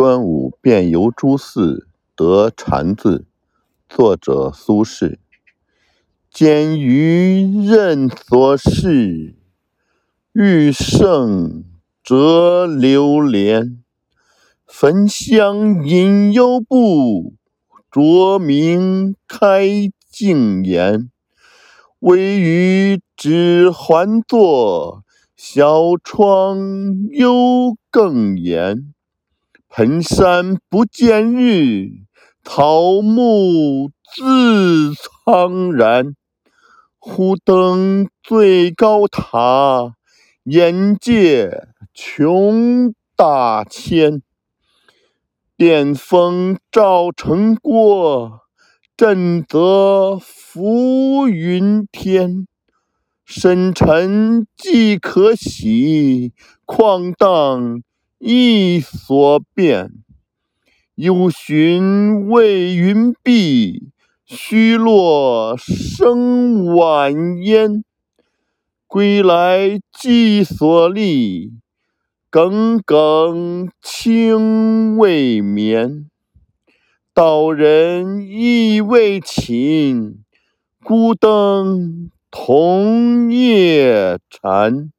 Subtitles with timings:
[0.00, 3.26] 端午便游诸寺得禅字，
[3.86, 5.18] 作者苏轼。
[6.30, 9.36] 兼于任所事，
[10.32, 11.64] 欲胜
[12.02, 13.84] 则流连。
[14.66, 17.34] 焚香引幽步，
[17.92, 19.68] 酌茗开
[20.10, 21.10] 净颜。
[21.98, 25.04] 微雨止还作，
[25.36, 26.58] 小窗
[27.10, 28.94] 幽更严。
[29.72, 31.90] 蓬山不见日，
[32.42, 36.16] 桃木自苍然。
[36.98, 39.94] 忽登最高塔，
[40.42, 44.22] 眼界穷大千。
[45.56, 48.40] 电风照城郭，
[48.96, 52.48] 震泽浮云天。
[53.24, 56.32] 深沉既可喜，
[56.66, 57.84] 旷荡
[58.20, 59.90] 意所变。
[60.94, 63.88] 有寻未云蔽，
[64.26, 67.82] 虚落生晚烟。
[68.86, 71.52] 归来寄所立，
[72.28, 76.10] 耿耿清未眠。
[77.14, 80.16] 道人意未寝，
[80.84, 84.92] 孤灯同夜禅。